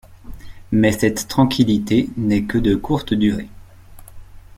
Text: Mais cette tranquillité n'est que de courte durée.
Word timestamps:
Mais 0.71 0.93
cette 0.93 1.27
tranquillité 1.27 2.09
n'est 2.17 2.45
que 2.45 2.57
de 2.57 2.73
courte 2.73 3.13
durée. 3.13 3.49